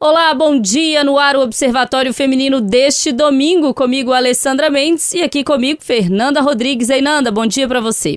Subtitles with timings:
[0.00, 5.42] Olá, bom dia no ar o Observatório Feminino deste domingo, comigo Alessandra Mendes e aqui
[5.42, 6.88] comigo Fernanda Rodrigues.
[6.88, 8.16] Ei, Nanda, bom dia para você.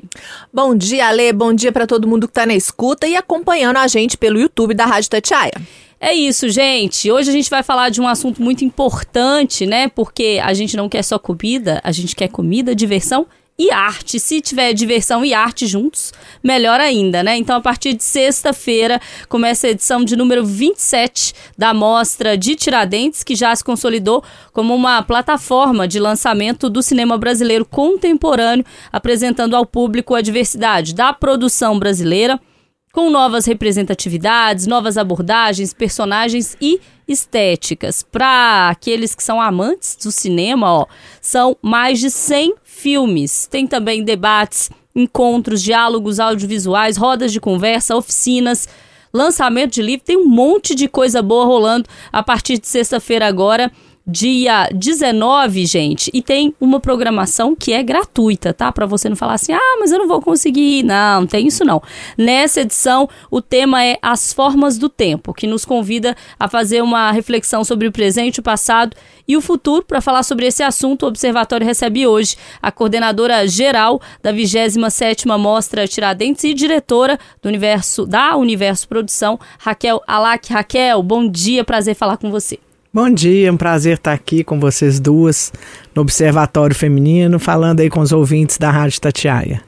[0.53, 3.87] Bom dia, Ale, bom dia para todo mundo que tá na escuta e acompanhando a
[3.87, 5.53] gente pelo YouTube da Rádio Tatiaia.
[5.99, 7.11] É isso, gente.
[7.11, 9.87] Hoje a gente vai falar de um assunto muito importante, né?
[9.87, 13.25] Porque a gente não quer só comida, a gente quer comida, diversão
[13.61, 14.19] e arte.
[14.19, 16.11] Se tiver diversão e arte juntos,
[16.43, 17.37] melhor ainda, né?
[17.37, 18.99] Então, a partir de sexta-feira,
[19.29, 24.73] começa a edição de número 27 da Mostra de Tiradentes, que já se consolidou como
[24.73, 31.77] uma plataforma de lançamento do cinema brasileiro contemporâneo, apresentando ao público a diversidade da produção
[31.77, 32.39] brasileira
[32.91, 38.03] com novas representatividades, novas abordagens, personagens e estéticas.
[38.03, 40.85] Para aqueles que são amantes do cinema, ó,
[41.21, 43.47] são mais de 100 filmes.
[43.47, 48.67] Tem também debates, encontros, diálogos audiovisuais, rodas de conversa, oficinas,
[49.13, 50.05] lançamento de livro.
[50.05, 53.71] Tem um monte de coisa boa rolando a partir de sexta-feira agora
[54.05, 58.71] dia 19, gente, e tem uma programação que é gratuita, tá?
[58.71, 60.83] Para você não falar assim: "Ah, mas eu não vou conseguir".
[60.83, 61.81] Não, não tem isso não.
[62.17, 67.11] Nessa edição, o tema é As formas do tempo, que nos convida a fazer uma
[67.11, 68.95] reflexão sobre o presente, o passado
[69.27, 69.85] e o futuro.
[69.85, 75.87] Para falar sobre esse assunto, o observatório recebe hoje a coordenadora geral da 27ª Mostra
[75.87, 80.51] Tiradentes e diretora do Universo da Universo Produção, Raquel Alac.
[80.51, 82.59] Raquel, bom dia, prazer falar com você.
[82.93, 85.53] Bom dia, é um prazer estar aqui com vocês duas
[85.95, 89.61] no Observatório Feminino, falando aí com os ouvintes da Rádio Tatiaia.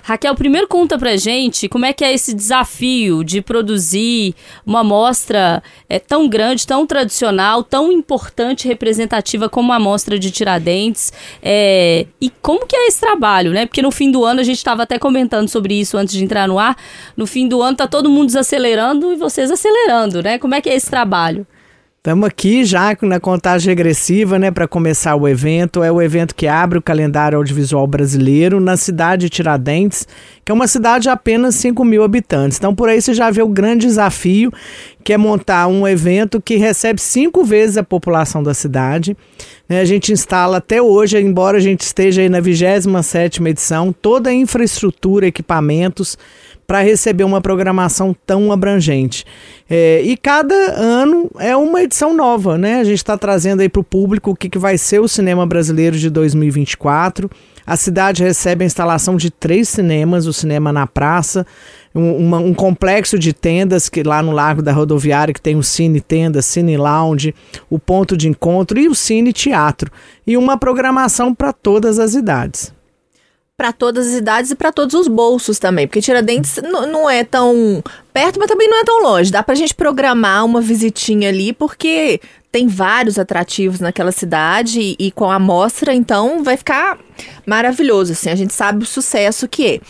[0.00, 4.32] Raquel, primeiro conta pra gente como é que é esse desafio de produzir
[4.64, 11.12] uma mostra é, tão grande, tão tradicional, tão importante representativa como a mostra de Tiradentes.
[11.42, 13.66] É, e como que é esse trabalho, né?
[13.66, 16.46] Porque no fim do ano, a gente estava até comentando sobre isso antes de entrar
[16.46, 16.76] no ar,
[17.16, 20.38] no fim do ano tá todo mundo desacelerando e vocês acelerando, né?
[20.38, 21.44] Como é que é esse trabalho?
[22.08, 25.82] Estamos aqui já na contagem regressiva, né, para começar o evento.
[25.82, 30.08] É o evento que abre o calendário audiovisual brasileiro na cidade de Tiradentes,
[30.42, 32.56] que é uma cidade de apenas 5 mil habitantes.
[32.56, 34.50] Então, por aí você já vê o grande desafio,
[35.04, 39.14] que é montar um evento que recebe cinco vezes a população da cidade.
[39.68, 44.30] Né, a gente instala até hoje, embora a gente esteja aí na 27ª edição, toda
[44.30, 46.16] a infraestrutura, equipamentos,
[46.68, 49.24] para receber uma programação tão abrangente.
[49.70, 52.80] É, e cada ano é uma edição nova, né?
[52.80, 55.46] A gente está trazendo aí para o público o que, que vai ser o cinema
[55.46, 57.30] brasileiro de 2024.
[57.66, 61.46] A cidade recebe a instalação de três cinemas: o Cinema na Praça,
[61.94, 65.62] um, uma, um, complexo de tendas que lá no Largo da Rodoviária, que tem o
[65.62, 67.34] Cine Tenda, Cine Lounge,
[67.70, 69.90] o Ponto de Encontro e o Cine Teatro.
[70.26, 72.76] E uma programação para todas as idades
[73.58, 77.82] para todas as idades e para todos os bolsos também, porque Tiradentes não é tão
[78.12, 79.32] perto, mas também não é tão longe.
[79.32, 82.20] Dá para a gente programar uma visitinha ali, porque
[82.52, 87.00] tem vários atrativos naquela cidade e, e com a amostra, então vai ficar
[87.44, 89.80] maravilhoso, assim, a gente sabe o sucesso que é.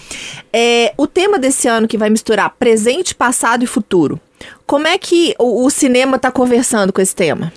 [0.87, 4.19] é o tema desse ano que vai misturar presente, passado e futuro.
[4.67, 7.53] Como é que o, o cinema está conversando com esse tema?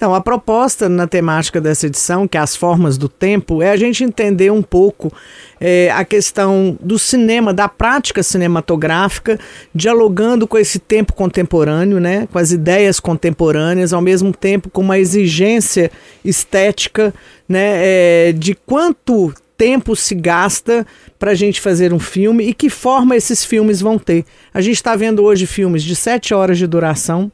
[0.00, 3.76] Então, a proposta na temática dessa edição, que é as formas do tempo, é a
[3.76, 5.12] gente entender um pouco
[5.60, 9.38] é, a questão do cinema, da prática cinematográfica,
[9.74, 14.98] dialogando com esse tempo contemporâneo, né, com as ideias contemporâneas, ao mesmo tempo com uma
[14.98, 15.90] exigência
[16.24, 17.12] estética
[17.46, 20.86] né, é, de quanto tempo se gasta
[21.18, 24.24] para a gente fazer um filme e que forma esses filmes vão ter.
[24.54, 27.30] A gente está vendo hoje filmes de sete horas de duração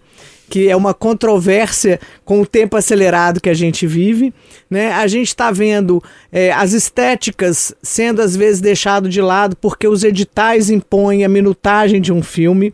[0.48, 4.32] que é uma controvérsia com o tempo acelerado que a gente vive.
[4.70, 4.92] Né?
[4.92, 6.02] A gente está vendo
[6.32, 12.00] é, as estéticas sendo às vezes deixado de lado porque os editais impõem a minutagem
[12.00, 12.72] de um filme.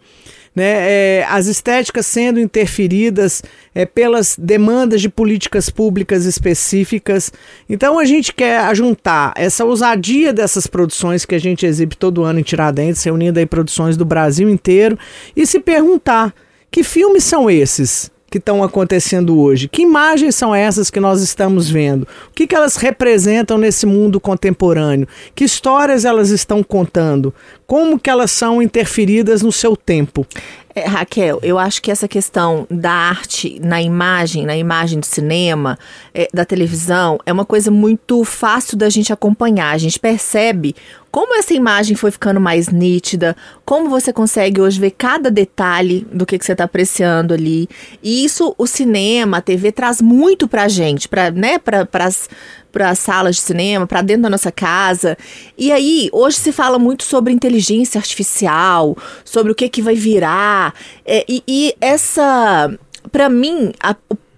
[0.55, 3.43] Né, é, as estéticas sendo interferidas
[3.75, 7.33] é, pelas demandas de políticas públicas específicas.
[7.67, 12.39] Então a gente quer juntar essa ousadia dessas produções que a gente exibe todo ano
[12.39, 14.99] em Tiradentes, reunindo aí produções do Brasil inteiro,
[15.35, 16.35] e se perguntar
[16.73, 19.69] que filmes são esses que estão acontecendo hoje?
[19.69, 22.05] Que imagens são essas que nós estamos vendo?
[22.05, 25.07] O que, que elas representam nesse mundo contemporâneo?
[25.35, 27.35] Que histórias elas estão contando?
[27.73, 30.27] Como que elas são interferidas no seu tempo?
[30.75, 35.79] É, Raquel, eu acho que essa questão da arte na imagem, na imagem do cinema,
[36.15, 39.75] é, da televisão, é uma coisa muito fácil da gente acompanhar.
[39.75, 40.75] A gente percebe
[41.11, 43.37] como essa imagem foi ficando mais nítida,
[43.67, 47.69] como você consegue hoje ver cada detalhe do que, que você está apreciando ali.
[48.03, 53.37] E isso, o cinema, a TV traz muito pra gente, pra, né, pra, para salas
[53.37, 55.19] de cinema, para dentro da nossa casa.
[55.59, 57.62] E aí, hoje se fala muito sobre inteligência
[57.99, 60.75] artificial, sobre o que, que vai virar.
[61.05, 62.71] É, e, e essa
[63.11, 63.97] para mim, a,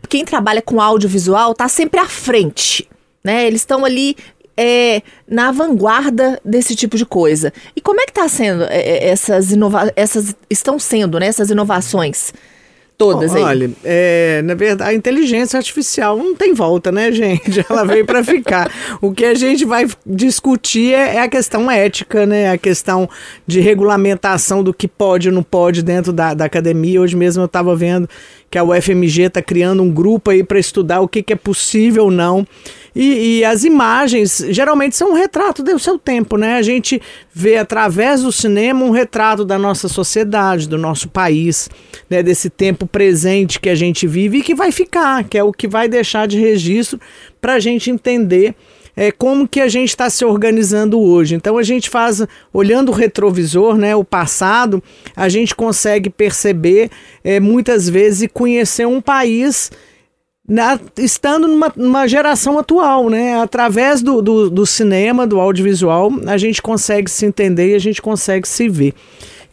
[0.09, 2.89] quem trabalha com audiovisual está sempre à frente.
[3.23, 3.47] Né?
[3.47, 4.17] Eles estão ali
[4.57, 7.53] é, na vanguarda desse tipo de coisa.
[7.75, 11.51] E como é que está sendo é, é, essas inovações, essas estão sendo, né, essas
[11.51, 12.33] inovações?
[12.97, 13.43] Todas aí.
[13.43, 17.65] Olha, é, na verdade, a inteligência artificial não tem volta, né, gente?
[17.69, 18.71] Ela veio para ficar.
[19.01, 22.53] O que a gente vai discutir é, é, a questão ética, né?
[22.53, 23.09] A questão
[23.47, 27.01] de regulamentação do que pode e não pode dentro da, da academia.
[27.01, 28.09] Hoje mesmo eu estava vendo
[28.49, 32.05] que a UFMG está criando um grupo aí para estudar o que, que é possível
[32.05, 32.47] ou não
[32.95, 36.57] e, e, as imagens geralmente são um retrato do seu tempo, né?
[36.57, 37.01] A gente
[37.33, 41.69] vê através do cinema um retrato da nossa sociedade, do nosso país,
[42.09, 42.23] né?
[42.23, 45.67] Desse tempo presente que a gente vive e que vai ficar, que é o que
[45.67, 47.01] vai deixar de registro
[47.41, 48.55] para a gente entender
[48.97, 51.35] é, como que a gente está se organizando hoje.
[51.35, 54.83] Então a gente faz, olhando o retrovisor, né, o passado,
[55.17, 56.91] a gente consegue perceber
[57.23, 59.71] é, muitas vezes e conhecer um país
[60.47, 63.41] na, estando numa, numa, geração atual, né?
[63.41, 68.03] Através do, do, do, cinema, do audiovisual, a gente consegue se entender e a gente
[68.03, 68.95] consegue se ver.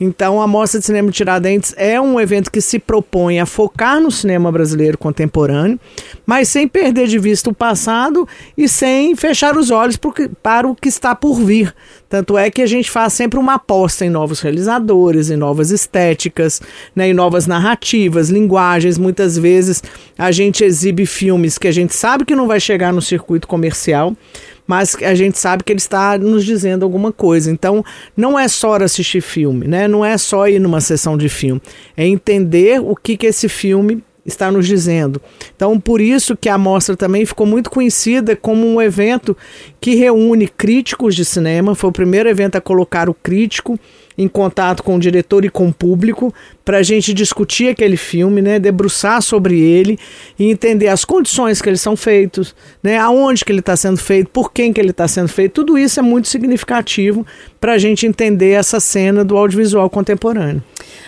[0.03, 4.09] Então, a Mostra de Cinema Tiradentes é um evento que se propõe a focar no
[4.09, 5.80] cinema brasileiro contemporâneo,
[6.25, 8.27] mas sem perder de vista o passado
[8.57, 10.00] e sem fechar os olhos
[10.42, 11.71] para o que está por vir.
[12.09, 16.59] Tanto é que a gente faz sempre uma aposta em novos realizadores, em novas estéticas,
[16.95, 18.97] né, em novas narrativas, linguagens.
[18.97, 19.83] Muitas vezes
[20.18, 24.18] a gente exibe filmes que a gente sabe que não vai chegar no circuito comercial,
[24.65, 27.51] mas a gente sabe que ele está nos dizendo alguma coisa.
[27.51, 27.83] Então,
[28.15, 29.87] não é só assistir filme, né?
[29.87, 31.61] Não é só ir numa sessão de filme,
[31.95, 35.21] é entender o que que esse filme está nos dizendo.
[35.55, 39.35] Então, por isso que a mostra também ficou muito conhecida como um evento
[39.79, 41.75] que reúne críticos de cinema.
[41.75, 43.79] Foi o primeiro evento a colocar o crítico
[44.17, 48.41] em contato com o diretor e com o público para a gente discutir aquele filme,
[48.41, 49.97] né, debruçar sobre ele
[50.37, 54.29] e entender as condições que eles são feitos, né, aonde que ele está sendo feito,
[54.29, 55.53] por quem que ele está sendo feito.
[55.53, 57.25] Tudo isso é muito significativo
[57.59, 60.63] para a gente entender essa cena do audiovisual contemporâneo.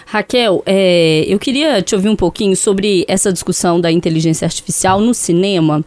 [0.05, 5.13] Raquel, é, eu queria te ouvir um pouquinho sobre essa discussão da inteligência artificial no
[5.13, 5.83] cinema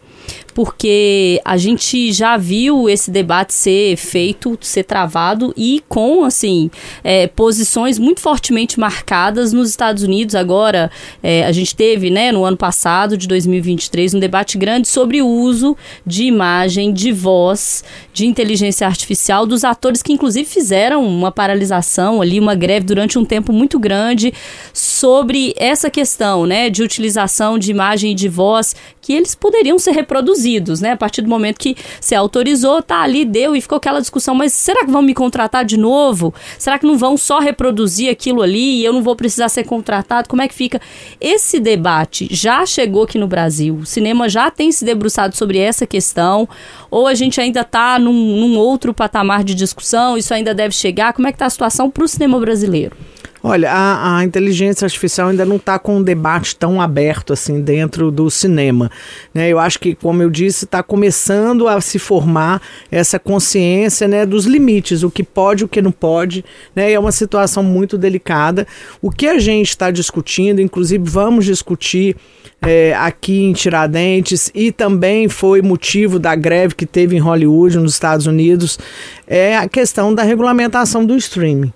[0.53, 6.71] porque a gente já viu esse debate ser feito, ser travado e com, assim,
[7.03, 10.33] é, posições muito fortemente marcadas nos Estados Unidos.
[10.33, 10.89] Agora,
[11.21, 15.27] é, a gente teve, né, no ano passado, de 2023, um debate grande sobre o
[15.27, 22.19] uso de imagem, de voz, de inteligência artificial dos atores que, inclusive, fizeram uma paralisação
[22.19, 24.33] ali, uma greve durante um tempo muito grande
[24.73, 28.75] sobre essa questão, né, de utilização de imagem e de voz
[29.07, 30.91] que eles poderiam ser reproduzidos, né?
[30.91, 34.51] A partir do momento que você autorizou, tá ali, deu e ficou aquela discussão, mas
[34.51, 36.33] será que vão me contratar de novo?
[36.59, 40.27] Será que não vão só reproduzir aquilo ali e eu não vou precisar ser contratado?
[40.27, 40.81] Como é que fica?
[41.21, 43.75] Esse debate já chegou aqui no Brasil.
[43.75, 46.45] O cinema já tem se debruçado sobre essa questão,
[46.91, 51.13] ou a gente ainda está num, num outro patamar de discussão, isso ainda deve chegar.
[51.13, 52.93] Como é que está a situação para o cinema brasileiro?
[53.49, 58.11] Olha, a, a, inteligência artificial ainda não está com um debate tão aberto assim dentro
[58.11, 58.91] do cinema.
[59.33, 59.47] Né?
[59.47, 62.61] Eu acho que, como eu disse, está começando a se formar
[62.91, 66.43] essa consciência né, dos limites, o que pode, o que não pode.
[66.75, 66.91] Né?
[66.91, 68.67] É uma situação muito delicada.
[69.01, 72.17] O que a gente está discutindo, inclusive vamos discutir
[72.61, 77.93] é, aqui em Tiradentes e também foi motivo da greve que teve em Hollywood, nos
[77.93, 78.77] Estados Unidos,
[79.25, 81.71] é a questão da regulamentação do streaming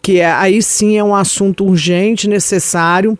[0.00, 3.18] que é, aí sim é um assunto urgente, necessário,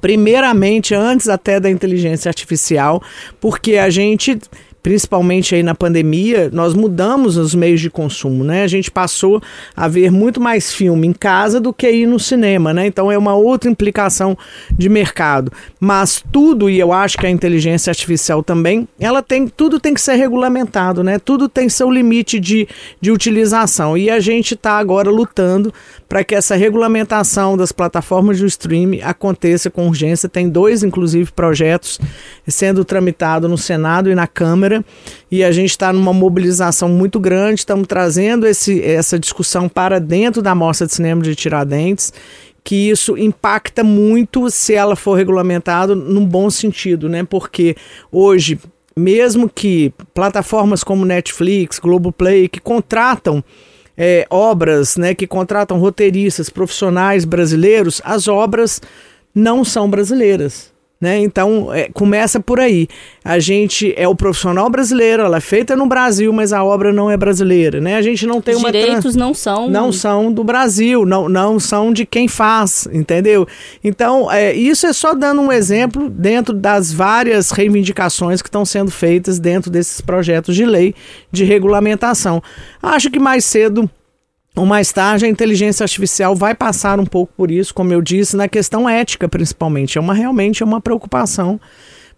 [0.00, 3.02] primeiramente antes até da inteligência artificial,
[3.40, 4.38] porque a gente
[4.84, 8.64] principalmente aí na pandemia, nós mudamos os meios de consumo, né?
[8.64, 9.42] A gente passou
[9.74, 12.86] a ver muito mais filme em casa do que ir no cinema, né?
[12.86, 14.36] Então é uma outra implicação
[14.70, 15.50] de mercado.
[15.80, 20.02] Mas tudo, e eu acho que a inteligência artificial também, ela tem, tudo tem que
[20.02, 21.18] ser regulamentado, né?
[21.18, 22.68] Tudo tem seu limite de,
[23.00, 23.96] de utilização.
[23.96, 25.72] E a gente está agora lutando
[26.06, 30.28] para que essa regulamentação das plataformas de streaming aconteça com urgência.
[30.28, 31.98] Tem dois, inclusive, projetos
[32.46, 34.73] sendo tramitados no Senado e na Câmara
[35.30, 40.40] e a gente está numa mobilização muito grande, estamos trazendo esse, essa discussão para dentro
[40.40, 42.12] da Mostra de Cinema de Tiradentes
[42.64, 47.22] que isso impacta muito se ela for regulamentada num bom sentido, né?
[47.22, 47.76] Porque
[48.10, 48.58] hoje,
[48.96, 53.44] mesmo que plataformas como Netflix, Globoplay, que contratam
[53.96, 58.80] é, obras, né, que contratam roteiristas profissionais brasileiros, as obras
[59.34, 60.73] não são brasileiras
[61.04, 61.18] Né?
[61.18, 62.88] Então, é, começa por aí.
[63.22, 67.10] A gente é o profissional brasileiro, ela é feita no Brasil, mas a obra não
[67.10, 67.78] é brasileira.
[67.78, 67.96] Né?
[67.96, 68.72] A gente não tem Os uma.
[68.72, 69.68] direitos não são.
[69.68, 73.46] Não são do Brasil, não, não são de quem faz, entendeu?
[73.84, 78.90] Então, é, isso é só dando um exemplo dentro das várias reivindicações que estão sendo
[78.90, 80.94] feitas dentro desses projetos de lei
[81.30, 82.42] de regulamentação.
[82.82, 83.90] Acho que mais cedo
[84.64, 88.46] mais tarde a inteligência artificial vai passar um pouco por isso, como eu disse, na
[88.46, 89.98] questão ética principalmente.
[89.98, 91.60] É uma realmente é uma preocupação,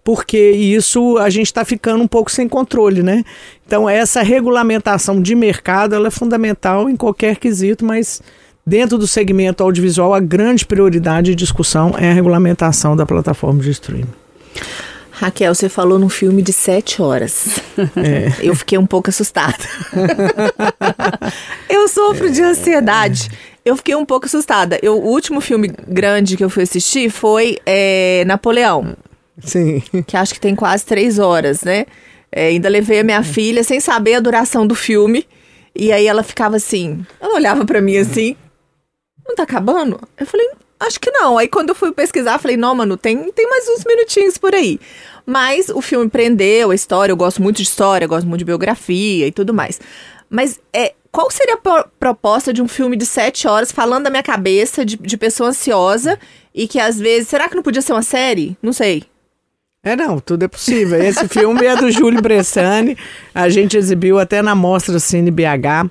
[0.05, 3.25] porque isso a gente está ficando um pouco sem controle, né?
[3.67, 8.21] Então essa regulamentação de mercado ela é fundamental em qualquer quesito, mas
[8.67, 13.71] dentro do segmento audiovisual a grande prioridade de discussão é a regulamentação da plataforma de
[13.71, 14.13] streaming.
[15.19, 17.59] Raquel, você falou num filme de sete horas.
[17.97, 18.33] É.
[18.43, 19.63] Eu fiquei um pouco assustada.
[21.69, 23.29] eu sofro de ansiedade.
[23.65, 24.79] Eu fiquei um pouco assustada.
[24.83, 28.97] Eu, o último filme grande que eu fui assistir foi é, Napoleão.
[29.39, 29.83] Sim.
[30.07, 31.85] Que acho que tem quase três horas, né?
[32.33, 35.27] É, ainda levei a minha filha sem saber a duração do filme.
[35.75, 37.05] E aí ela ficava assim.
[37.21, 38.37] Ela olhava para mim assim.
[39.27, 40.01] Não tá acabando?
[40.19, 41.39] Eu falei, Acho que não.
[41.39, 44.79] Aí quando eu fui pesquisar, falei, não, mano, tem, tem mais uns minutinhos por aí.
[45.25, 49.27] Mas o filme prendeu a história, eu gosto muito de história, gosto muito de biografia
[49.27, 49.81] e tudo mais.
[50.29, 54.11] Mas é, qual seria a pro proposta de um filme de sete horas falando da
[54.11, 56.19] minha cabeça, de, de pessoa ansiosa,
[56.55, 57.29] e que às vezes.
[57.29, 58.57] Será que não podia ser uma série?
[58.63, 59.03] Não sei.
[59.83, 61.01] É, não, tudo é possível.
[61.01, 62.99] Esse filme é do Júlio Bressani,
[63.35, 65.89] a gente exibiu até na Mostra Cine BH.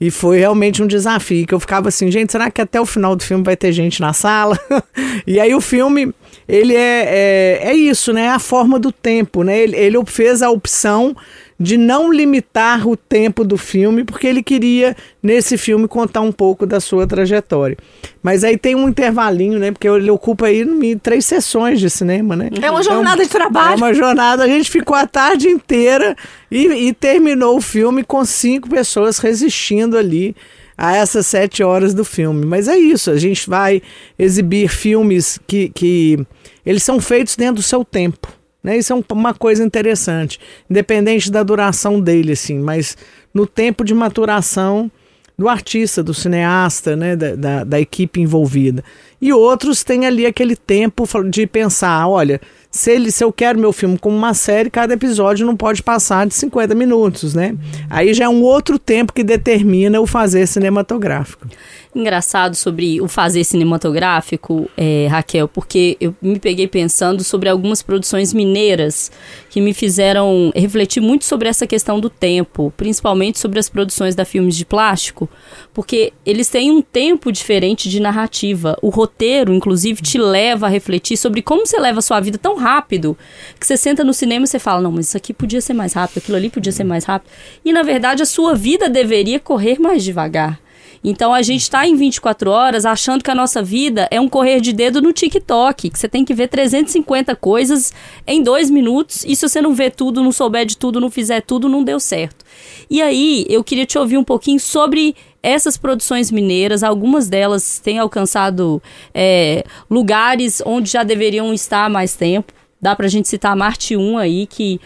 [0.00, 3.14] E foi realmente um desafio, que eu ficava assim, gente, será que até o final
[3.14, 4.58] do filme vai ter gente na sala?
[5.26, 6.12] e aí o filme,
[6.48, 8.24] ele é, é, é, isso, né?
[8.24, 9.58] É a forma do tempo, né?
[9.58, 11.16] Ele, ele fez a opção
[11.58, 16.66] de não limitar o tempo do filme, porque ele queria, nesse filme, contar um pouco
[16.66, 17.76] da sua trajetória.
[18.22, 19.70] Mas aí tem um intervalinho, né?
[19.70, 22.50] Porque ele ocupa aí três sessões de cinema, né?
[22.60, 23.74] É uma jornada é de trabalho.
[23.74, 24.44] É uma jornada.
[24.44, 26.16] A gente ficou a tarde inteira
[26.50, 30.34] e, e terminou o filme com cinco pessoas resistindo ali
[30.76, 32.44] a essas sete horas do filme.
[32.44, 33.80] Mas é isso, a gente vai
[34.18, 36.18] exibir filmes que, que
[36.66, 38.28] eles são feitos dentro do seu tempo.
[38.64, 38.78] Né?
[38.78, 42.96] Isso é uma coisa interessante, independente da duração dele, assim, mas
[43.32, 44.90] no tempo de maturação
[45.36, 48.84] do artista, do cineasta, né, da, da, da, equipe envolvida.
[49.20, 52.40] E outros têm ali aquele tempo de pensar, olha,
[52.70, 56.26] se, ele, se eu quero meu filme como uma série, cada episódio não pode passar
[56.26, 57.56] de 50 minutos, né?
[57.90, 61.48] Aí já é um outro tempo que determina o fazer cinematográfico
[61.94, 68.32] engraçado sobre o fazer cinematográfico, é, Raquel, porque eu me peguei pensando sobre algumas produções
[68.32, 69.12] mineiras
[69.48, 74.24] que me fizeram refletir muito sobre essa questão do tempo, principalmente sobre as produções da
[74.24, 75.28] Filmes de Plástico,
[75.72, 78.76] porque eles têm um tempo diferente de narrativa.
[78.82, 82.56] O roteiro, inclusive, te leva a refletir sobre como você leva a sua vida tão
[82.56, 83.16] rápido
[83.58, 85.92] que você senta no cinema e você fala: não, mas isso aqui podia ser mais
[85.92, 87.30] rápido, aquilo ali podia ser mais rápido.
[87.64, 90.63] E na verdade a sua vida deveria correr mais devagar.
[91.04, 94.60] Então a gente está em 24 horas achando que a nossa vida é um correr
[94.60, 97.92] de dedo no TikTok, que você tem que ver 350 coisas
[98.26, 101.42] em dois minutos e se você não vê tudo, não souber de tudo, não fizer
[101.42, 102.42] tudo, não deu certo.
[102.88, 107.98] E aí eu queria te ouvir um pouquinho sobre essas produções mineiras, algumas delas têm
[107.98, 108.82] alcançado
[109.12, 112.50] é, lugares onde já deveriam estar há mais tempo.
[112.80, 114.80] Dá pra gente citar Marte 1 aí, que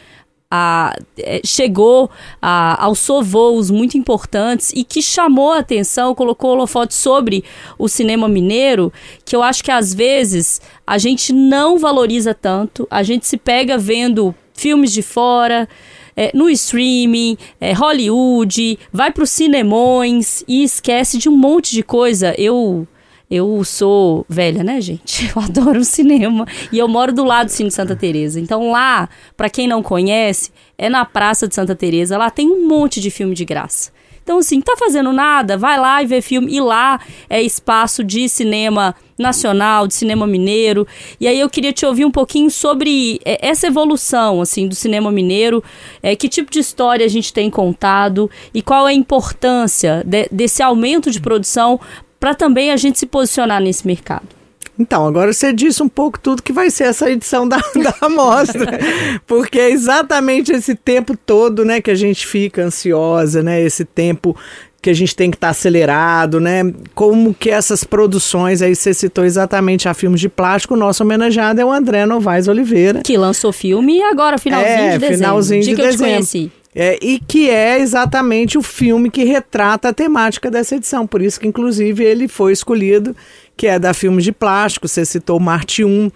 [0.51, 6.95] a, é, chegou a, alçou voos muito importantes e que chamou a atenção, colocou holofote
[6.95, 7.45] sobre
[7.79, 8.93] o cinema mineiro,
[9.25, 13.77] que eu acho que às vezes a gente não valoriza tanto, a gente se pega
[13.77, 15.69] vendo filmes de fora,
[16.17, 21.83] é, no streaming, é, Hollywood, vai para os cinemões e esquece de um monte de
[21.83, 22.35] coisa.
[22.37, 22.89] Eu
[23.31, 25.31] eu sou velha, né, gente?
[25.37, 28.41] Eu adoro cinema e eu moro do lado do Cine Santa Teresa.
[28.41, 32.17] Então lá, para quem não conhece, é na Praça de Santa Teresa.
[32.17, 33.93] Lá tem um monte de filme de graça.
[34.23, 35.57] Então assim, tá fazendo nada?
[35.57, 36.55] Vai lá e vê filme.
[36.55, 40.87] E lá é espaço de cinema nacional, de cinema mineiro.
[41.21, 45.11] E aí eu queria te ouvir um pouquinho sobre é, essa evolução assim do cinema
[45.11, 45.65] mineiro,
[46.03, 50.29] é, que tipo de história a gente tem contado e qual é a importância de,
[50.31, 51.81] desse aumento de produção
[52.19, 54.39] para também a gente se posicionar nesse mercado.
[54.79, 58.79] Então, agora você disse um pouco tudo que vai ser essa edição da, da amostra,
[59.27, 64.37] porque é exatamente esse tempo todo, né, que a gente fica ansiosa, né, esse tempo
[64.81, 66.63] que a gente tem que estar tá acelerado, né?
[66.95, 71.61] Como que essas produções, aí você citou exatamente a filmes de plástico, o nosso homenageado
[71.61, 73.03] é o André Novaes Oliveira.
[73.03, 75.17] Que lançou filme agora, finalzinho é, de dezembro.
[75.17, 76.53] finalzinho de, de dezembro.
[76.81, 81.09] É, e que é exatamente o filme que retrata a temática dessa edição.
[81.09, 83.17] Por isso que, inclusive, ele foi escolhido,
[83.57, 86.09] que é da Filmes de Plástico, você citou Marte 1,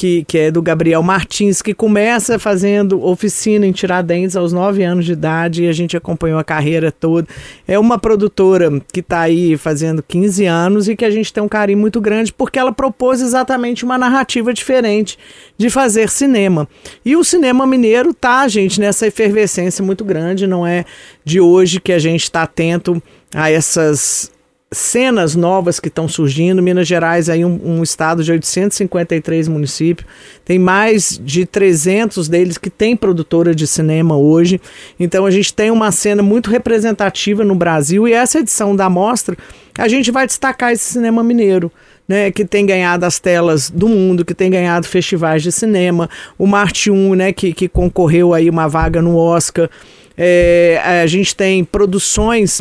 [0.00, 5.04] que, que é do Gabriel Martins, que começa fazendo oficina em Tiradentes aos 9 anos
[5.04, 7.28] de idade e a gente acompanhou a carreira toda.
[7.68, 11.48] É uma produtora que está aí fazendo 15 anos e que a gente tem um
[11.48, 15.18] carinho muito grande porque ela propôs exatamente uma narrativa diferente
[15.58, 16.66] de fazer cinema.
[17.04, 20.86] E o cinema mineiro tá, gente, nessa efervescência muito grande, não é
[21.22, 23.02] de hoje que a gente está atento
[23.34, 24.32] a essas
[24.72, 26.62] cenas novas que estão surgindo.
[26.62, 30.08] Minas Gerais é um, um, estado de 853 municípios,
[30.44, 34.60] tem mais de 300 deles que tem produtora de cinema hoje.
[34.98, 39.36] Então a gente tem uma cena muito representativa no Brasil e essa edição da mostra
[39.76, 41.70] a gente vai destacar esse cinema mineiro.
[42.08, 46.44] Né, que tem ganhado as telas do mundo, que tem ganhado festivais de cinema, o
[46.44, 49.70] Marte 1, né, que, que concorreu aí uma vaga no Oscar,
[50.22, 52.60] é, a gente tem produções,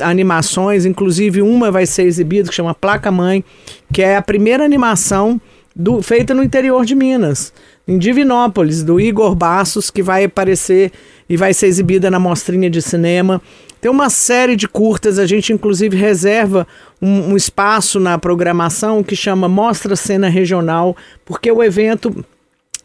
[0.00, 3.42] animações, inclusive uma vai ser exibida que chama Placa Mãe,
[3.90, 5.40] que é a primeira animação
[5.74, 7.50] do, feita no interior de Minas,
[7.86, 10.92] em Divinópolis, do Igor Bassos, que vai aparecer
[11.26, 13.40] e vai ser exibida na mostrinha de cinema.
[13.80, 16.66] Tem uma série de curtas, a gente inclusive reserva
[17.00, 22.22] um, um espaço na programação que chama Mostra Cena Regional, porque o evento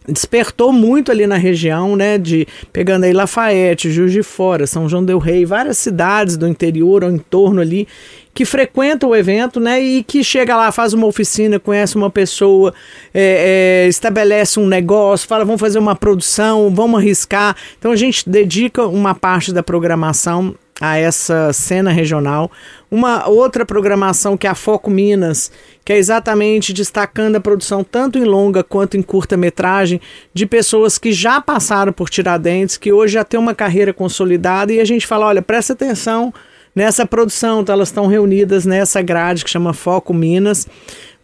[0.07, 5.03] despertou muito ali na região, né, de pegando aí Lafayette, Juiz de Fora, São João
[5.03, 7.87] del Rei, várias cidades do interior ou em torno ali
[8.33, 12.73] que frequentam o evento, né, e que chega lá, faz uma oficina, conhece uma pessoa,
[13.13, 17.55] é, é, estabelece um negócio, fala, vamos fazer uma produção, vamos arriscar.
[17.77, 22.51] Então a gente dedica uma parte da programação a essa cena regional.
[22.91, 25.49] Uma outra programação que é a Foco Minas,
[25.85, 30.01] que é exatamente destacando a produção tanto em longa quanto em curta metragem
[30.33, 34.81] de pessoas que já passaram por Tiradentes, que hoje já têm uma carreira consolidada e
[34.81, 36.33] a gente fala, olha, presta atenção
[36.75, 40.67] nessa produção, então elas estão reunidas nessa grade que chama Foco Minas.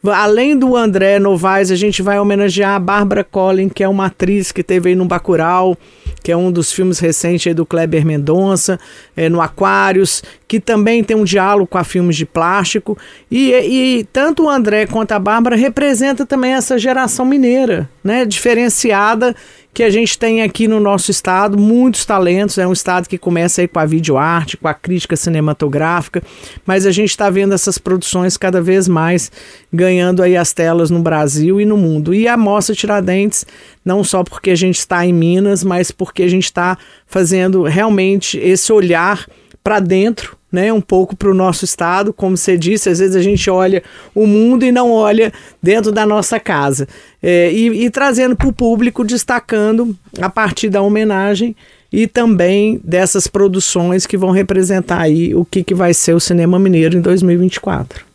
[0.02, 4.50] Além do André Novaes, a gente vai homenagear a Bárbara Collin, que é uma atriz
[4.50, 5.78] que teve aí no Bacurau,
[6.24, 8.80] que é um dos filmes recentes do Kleber Mendonça,
[9.16, 12.98] é, no Aquários, que também tem um diálogo com a filmes de plástico.
[13.30, 19.36] E, e tanto o André quanto a Bárbara representa também essa geração mineira, né, diferenciada
[19.74, 22.58] que a gente tem aqui no nosso estado muitos talentos.
[22.58, 26.22] É um estado que começa aí com a videoarte, com a crítica cinematográfica,
[26.66, 29.32] mas a gente está vendo essas produções cada vez mais
[29.72, 32.14] ganhando aí as telas no Brasil e no mundo.
[32.14, 33.46] E a Mostra Tiradentes,
[33.86, 38.38] não só porque a gente está em Minas, mas porque a gente está fazendo realmente
[38.38, 39.28] esse olhar
[39.64, 42.12] para dentro né, um pouco para o nosso estado.
[42.12, 43.84] Como você disse, às vezes a gente olha
[44.14, 45.32] o mundo e não olha
[45.62, 46.88] dentro da nossa casa.
[47.22, 51.56] É, e, e trazendo para o público, destacando a partir da homenagem
[51.92, 56.60] e também dessas produções que vão representar aí o que, que vai ser o cinema
[56.60, 58.10] mineiro em 2024.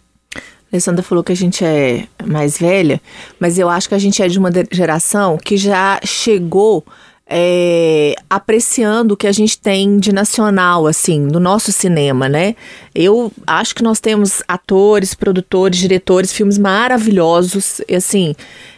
[0.72, 3.00] Alessandra falou que a gente é mais velha,
[3.38, 6.84] mas eu acho que a gente é de uma geração que já chegou
[7.26, 12.54] é, apreciando o que a gente tem de nacional, assim, no nosso cinema, né?
[12.94, 18.34] Eu acho que nós temos atores, produtores, diretores, filmes maravilhosos, e assim,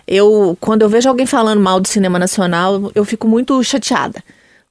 [0.07, 4.23] eu, quando eu vejo alguém falando mal do cinema nacional, eu fico muito chateada.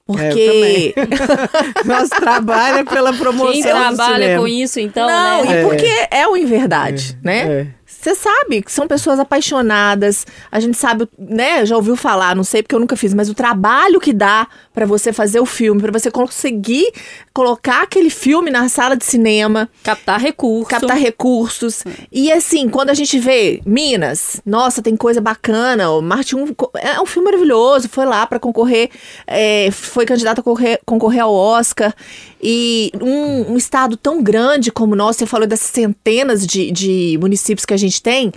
[0.06, 0.94] Porque.
[0.96, 1.06] É,
[1.84, 3.52] Nós trabalha pela promoção.
[3.52, 5.06] Quem trabalha com isso, então.
[5.06, 5.62] Não, né?
[5.62, 7.74] e porque é, é o inverdade, é, né?
[8.06, 10.24] Você sabe que são pessoas apaixonadas.
[10.48, 11.66] A gente sabe, né?
[11.66, 14.84] Já ouviu falar, não sei porque eu nunca fiz, mas o trabalho que dá para
[14.84, 16.92] você fazer o filme, para você conseguir
[17.32, 21.82] colocar aquele filme na sala de cinema, captar recursos, captar recursos.
[22.12, 25.88] E assim, quando a gente vê Minas, nossa, tem coisa bacana.
[25.88, 28.90] O Marte 1 é um filme maravilhoso, foi lá para concorrer,
[29.26, 31.94] é, foi candidato a concorrer, concorrer ao Oscar.
[32.42, 37.16] E um, um, estado tão grande como o nosso, você falou dessas centenas de, de
[37.18, 38.30] municípios que a gente tem,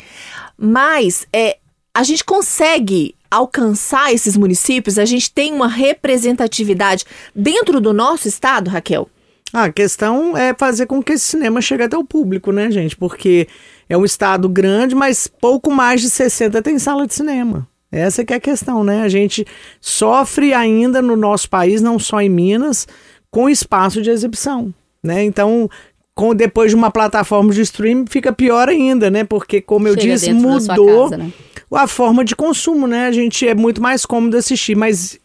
[0.57, 1.57] mas é,
[1.99, 4.97] a gente consegue alcançar esses municípios?
[4.97, 7.03] A gente tem uma representatividade
[7.35, 9.09] dentro do nosso estado, Raquel?
[9.51, 12.95] A questão é fazer com que esse cinema chegue até o público, né, gente?
[12.95, 13.49] Porque
[13.89, 17.67] é um estado grande, mas pouco mais de 60 tem sala de cinema.
[17.91, 19.01] Essa que é a questão, né?
[19.01, 19.45] A gente
[19.81, 22.87] sofre ainda no nosso país, não só em Minas,
[23.29, 25.21] com espaço de exibição, né?
[25.25, 25.69] Então,
[26.15, 29.25] com, depois de uma plataforma de streaming, fica pior ainda, né?
[29.25, 31.33] Porque, como eu Chega disse, mudou casa, né?
[31.71, 33.07] A forma de consumo, né?
[33.07, 35.19] A gente é muito mais cômodo assistir, mas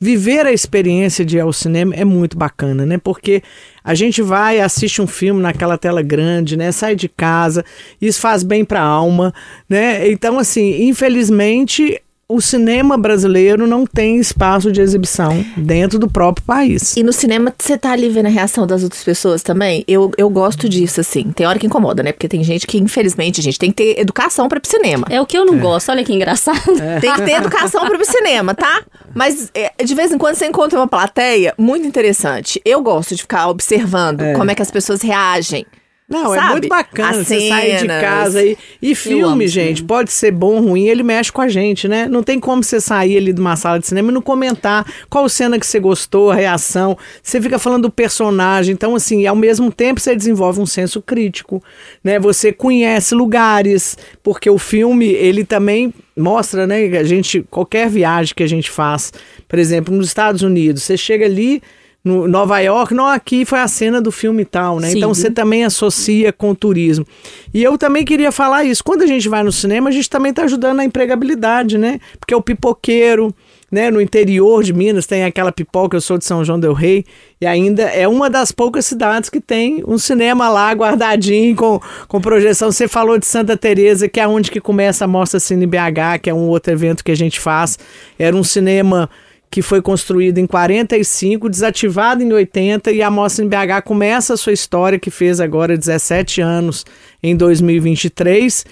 [0.00, 2.98] viver a experiência de ir ao cinema é muito bacana, né?
[2.98, 3.42] Porque
[3.82, 6.72] a gente vai, assiste um filme naquela tela grande, né?
[6.72, 7.64] Sai de casa,
[8.00, 9.32] isso faz bem para a alma,
[9.68, 10.10] né?
[10.10, 16.96] Então, assim, infelizmente, o cinema brasileiro não tem espaço de exibição dentro do próprio país.
[16.96, 19.84] E no cinema, você tá ali vendo a reação das outras pessoas também?
[19.86, 21.30] Eu, eu gosto disso, assim.
[21.32, 22.12] Tem hora que incomoda, né?
[22.12, 25.06] Porque tem gente que, infelizmente, a gente tem que ter educação para ir pro cinema.
[25.10, 26.60] É o que eu não gosto, olha que engraçado.
[27.00, 28.82] Tem que ter educação para ir pro cinema, tá?
[29.14, 32.60] Mas é, de vez em quando você encontra uma plateia muito interessante.
[32.64, 34.32] Eu gosto de ficar observando É.
[34.34, 35.66] como é que as pessoas reagem.
[36.06, 36.52] Não, é Sabe?
[36.52, 38.00] muito bacana As você sair de cenas.
[38.02, 39.88] casa e, e filme, gente, cinema.
[39.88, 42.06] pode ser bom ou ruim, ele mexe com a gente, né?
[42.06, 45.26] Não tem como você sair ali de uma sala de cinema e não comentar qual
[45.30, 46.96] cena que você gostou, a reação.
[47.22, 48.74] Você fica falando do personagem.
[48.74, 51.62] Então, assim, ao mesmo tempo você desenvolve um senso crítico,
[52.02, 52.18] né?
[52.18, 56.84] Você conhece lugares, porque o filme, ele também mostra, né?
[56.98, 59.10] A gente, qualquer viagem que a gente faz,
[59.48, 61.62] por exemplo, nos Estados Unidos, você chega ali
[62.04, 64.90] no Nova York, não, aqui foi a cena do filme tal, né?
[64.90, 64.98] Sim.
[64.98, 67.06] Então você também associa com o turismo.
[67.52, 68.84] E eu também queria falar isso.
[68.84, 71.98] Quando a gente vai no cinema, a gente também está ajudando na empregabilidade, né?
[72.20, 73.34] Porque o pipoqueiro,
[73.72, 73.90] né?
[73.90, 77.06] No interior de Minas tem aquela pipoca, eu sou de São João del Rei,
[77.40, 82.20] e ainda é uma das poucas cidades que tem um cinema lá guardadinho com, com
[82.20, 82.70] projeção.
[82.70, 86.28] Você falou de Santa Teresa, que é onde que começa a Mostra Cine BH, que
[86.28, 87.78] é um outro evento que a gente faz.
[88.18, 89.08] Era um cinema
[89.50, 94.36] que foi construído em 45, desativado em 80 e a Mostra em BH começa a
[94.36, 96.84] sua história que fez agora 17 anos
[97.22, 98.66] em 2023,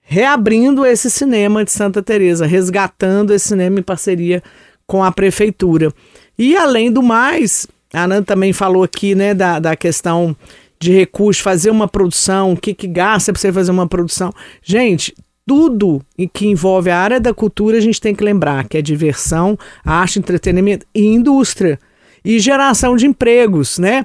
[0.00, 4.42] reabrindo esse cinema de Santa Teresa, resgatando esse cinema em parceria
[4.86, 5.92] com a prefeitura.
[6.38, 10.36] E além do mais, a Ana também falou aqui, né, da, da questão
[10.78, 14.32] de recursos, fazer uma produção, o que, que gasta para você fazer uma produção.
[14.62, 15.14] Gente,
[15.48, 16.02] tudo
[16.34, 20.18] que envolve a área da cultura, a gente tem que lembrar que é diversão, arte,
[20.18, 21.80] entretenimento e indústria.
[22.22, 24.04] E geração de empregos, né?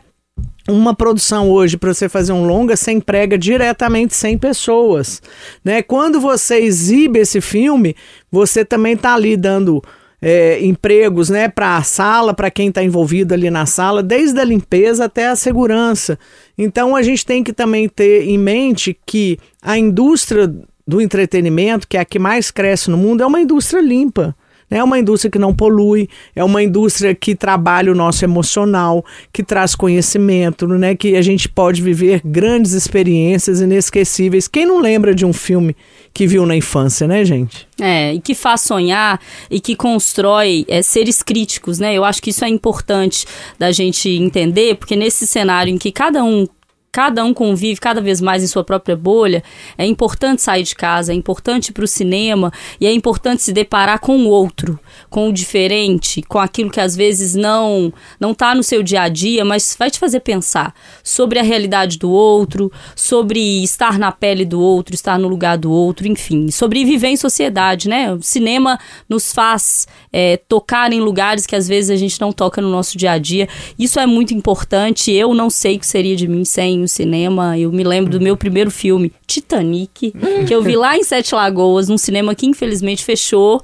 [0.69, 5.21] Uma produção hoje para você fazer um longa, você emprega diretamente 100 pessoas,
[5.65, 5.81] né?
[5.81, 7.93] Quando você exibe esse filme,
[8.31, 9.83] você também está ali dando
[10.21, 14.45] é, empregos, né, para a sala, para quem está envolvido ali na sala, desde a
[14.45, 16.17] limpeza até a segurança.
[16.57, 20.49] Então a gente tem que também ter em mente que a indústria
[20.87, 24.35] do entretenimento, que é a que mais cresce no mundo, é uma indústria limpa.
[24.73, 29.43] É uma indústria que não polui, é uma indústria que trabalha o nosso emocional, que
[29.43, 30.95] traz conhecimento, né?
[30.95, 34.47] que a gente pode viver grandes experiências inesquecíveis.
[34.47, 35.75] Quem não lembra de um filme
[36.11, 37.67] que viu na infância, né, gente?
[37.79, 39.19] É, e que faz sonhar
[39.49, 41.93] e que constrói é, seres críticos, né?
[41.93, 43.27] Eu acho que isso é importante
[43.59, 46.47] da gente entender, porque nesse cenário em que cada um
[46.93, 49.43] cada um convive cada vez mais em sua própria bolha,
[49.75, 53.51] é importante sair de casa, é importante ir para o cinema e é importante se
[53.51, 54.79] deparar com o outro,
[55.09, 59.09] com o diferente, com aquilo que às vezes não não está no seu dia a
[59.09, 64.45] dia, mas vai te fazer pensar sobre a realidade do outro, sobre estar na pele
[64.45, 68.13] do outro, estar no lugar do outro, enfim, sobre viver em sociedade, né?
[68.13, 68.79] O cinema
[69.09, 72.99] nos faz é, tocar em lugares que às vezes a gente não toca no nosso
[72.99, 73.49] dia a dia.
[73.79, 75.11] Isso é muito importante.
[75.11, 77.57] Eu não sei o que seria de mim sem o cinema.
[77.57, 80.13] Eu me lembro do meu primeiro filme, Titanic,
[80.47, 83.61] que eu vi lá em Sete Lagoas, num cinema que infelizmente fechou.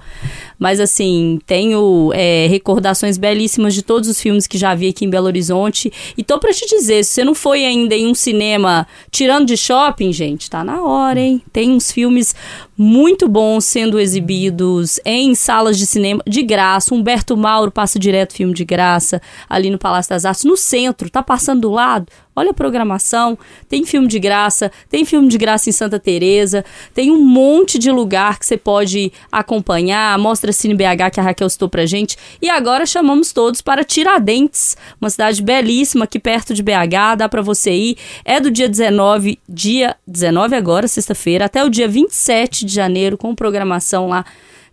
[0.58, 5.10] Mas assim, tenho é, recordações belíssimas de todos os filmes que já vi aqui em
[5.10, 5.92] Belo Horizonte.
[6.18, 9.56] E tô pra te dizer, se você não foi ainda em um cinema tirando de
[9.56, 11.42] shopping, gente, tá na hora, hein?
[11.54, 12.36] Tem uns filmes
[12.82, 16.96] muito bons sendo exibidos em salas de cinema de graça.
[16.96, 21.22] Humberto Mauro passa direto filme de graça ali no Palácio das Artes, no centro, tá
[21.22, 22.08] passando do lado.
[22.40, 23.38] Olha a programação,
[23.68, 26.64] tem filme de graça, tem filme de graça em Santa Teresa,
[26.94, 31.50] tem um monte de lugar que você pode acompanhar, mostra Cine BH que a Raquel
[31.50, 32.16] citou pra gente.
[32.42, 37.42] E agora chamamos todos para Tiradentes, uma cidade belíssima aqui perto de BH, dá pra
[37.42, 37.98] você ir.
[38.24, 43.36] É do dia 19, dia 19 agora, sexta-feira, até o dia 27 de janeiro com
[43.36, 44.24] programação lá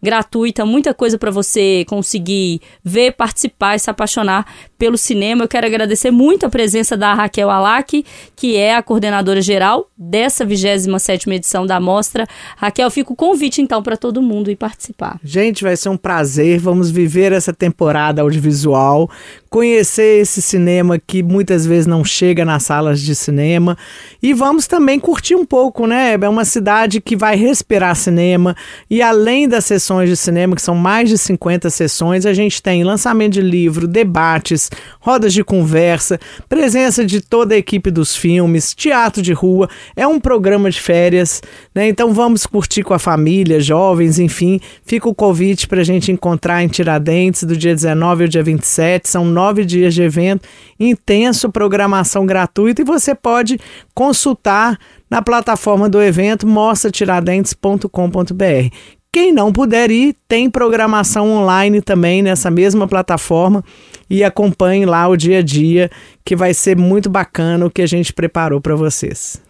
[0.06, 4.46] gratuita, muita coisa para você conseguir ver, participar e se apaixonar
[4.78, 5.42] pelo cinema.
[5.42, 8.04] Eu quero agradecer muito a presença da Raquel Alac,
[8.36, 12.24] que é a coordenadora geral dessa 27ª edição da mostra.
[12.56, 15.18] Raquel, fica o convite então para todo mundo ir participar.
[15.24, 16.60] Gente, vai ser um prazer.
[16.60, 19.10] Vamos viver essa temporada audiovisual,
[19.50, 23.76] conhecer esse cinema que muitas vezes não chega nas salas de cinema
[24.22, 26.14] e vamos também curtir um pouco, né?
[26.14, 28.54] É uma cidade que vai respirar cinema
[28.88, 29.64] e além das
[29.96, 33.86] sessões de cinema, que são mais de 50 sessões, a gente tem lançamento de livro,
[33.86, 39.68] debates, rodas de conversa, presença de toda a equipe dos filmes, teatro de rua.
[39.94, 41.42] É um programa de férias,
[41.74, 41.88] né?
[41.88, 44.60] Então vamos curtir com a família, jovens, enfim.
[44.84, 49.08] Fica o convite para a gente encontrar em Tiradentes do dia 19 ao dia 27.
[49.08, 50.46] São nove dias de evento,
[50.78, 53.58] intenso, programação gratuita e você pode
[53.94, 54.78] consultar
[55.08, 58.95] na plataforma do evento mostratiradentes.com.br.
[59.16, 63.64] quem não puder ir, tem programação online também nessa mesma plataforma
[64.10, 65.90] e acompanhe lá o dia a dia,
[66.22, 69.40] que vai ser muito bacana o que a gente preparou para vocês.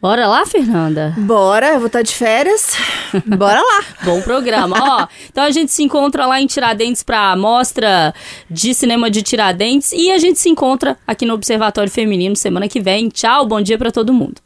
[0.00, 1.12] Bora lá, Fernanda?
[1.18, 2.76] Bora, eu vou estar de férias.
[3.26, 3.84] Bora lá.
[4.04, 4.76] Bom programa.
[4.78, 8.14] Ó, então a gente se encontra lá em Tiradentes para a mostra
[8.48, 12.78] de cinema de Tiradentes e a gente se encontra aqui no Observatório Feminino semana que
[12.78, 13.08] vem.
[13.08, 14.40] Tchau, bom dia para todo mundo.